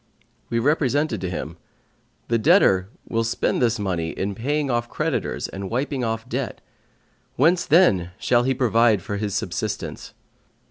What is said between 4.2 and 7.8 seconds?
paying off creditors and wiping off debt; whence